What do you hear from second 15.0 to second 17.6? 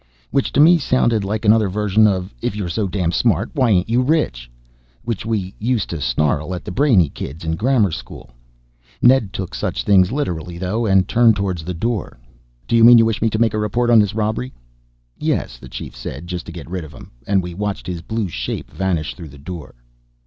"Yes," the Chief said just to get rid of him, and we